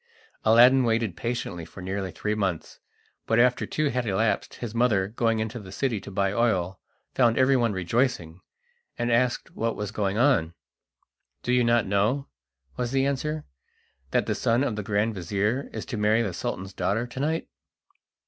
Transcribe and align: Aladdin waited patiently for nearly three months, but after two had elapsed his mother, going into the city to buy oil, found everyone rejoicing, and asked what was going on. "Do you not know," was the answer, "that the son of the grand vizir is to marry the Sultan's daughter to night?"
Aladdin 0.43 0.83
waited 0.83 1.15
patiently 1.15 1.63
for 1.63 1.79
nearly 1.79 2.09
three 2.11 2.33
months, 2.33 2.79
but 3.27 3.37
after 3.37 3.67
two 3.67 3.89
had 3.89 4.07
elapsed 4.07 4.55
his 4.55 4.73
mother, 4.73 5.07
going 5.07 5.37
into 5.37 5.59
the 5.59 5.71
city 5.71 6.01
to 6.01 6.09
buy 6.09 6.33
oil, 6.33 6.79
found 7.13 7.37
everyone 7.37 7.71
rejoicing, 7.71 8.41
and 8.97 9.11
asked 9.11 9.51
what 9.55 9.75
was 9.75 9.91
going 9.91 10.17
on. 10.17 10.55
"Do 11.43 11.53
you 11.53 11.63
not 11.63 11.85
know," 11.85 12.27
was 12.77 12.91
the 12.91 13.05
answer, 13.05 13.45
"that 14.09 14.25
the 14.25 14.33
son 14.33 14.63
of 14.63 14.75
the 14.75 14.81
grand 14.81 15.13
vizir 15.13 15.69
is 15.71 15.85
to 15.85 15.97
marry 15.97 16.23
the 16.23 16.33
Sultan's 16.33 16.73
daughter 16.73 17.05
to 17.05 17.19
night?" 17.19 17.47